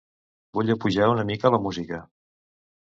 [0.59, 2.03] Vull apujar una mica la música.